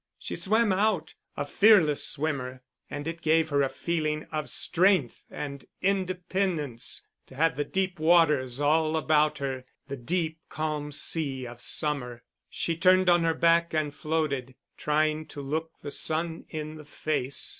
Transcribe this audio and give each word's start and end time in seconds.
She 0.17 0.35
swam 0.35 0.73
out, 0.73 1.13
a 1.37 1.45
fearless 1.45 2.03
swimmer; 2.03 2.63
and 2.89 3.07
it 3.07 3.21
gave 3.21 3.49
her 3.49 3.61
a 3.61 3.69
feeling 3.69 4.23
of 4.31 4.49
strength 4.49 5.27
and 5.29 5.63
independence 5.79 7.05
to 7.27 7.35
have 7.35 7.55
the 7.55 7.63
deep 7.65 7.99
waters 7.99 8.59
all 8.59 8.97
about 8.97 9.37
her, 9.37 9.63
the 9.89 9.97
deep 9.97 10.39
calm 10.49 10.91
sea 10.91 11.45
of 11.45 11.61
summer; 11.61 12.23
she 12.49 12.75
turned 12.75 13.09
on 13.11 13.23
her 13.23 13.35
back 13.35 13.75
and 13.75 13.93
floated, 13.93 14.55
trying 14.75 15.27
to 15.27 15.39
look 15.39 15.73
the 15.83 15.91
sun 15.91 16.45
in 16.49 16.77
the 16.77 16.85
face. 16.85 17.49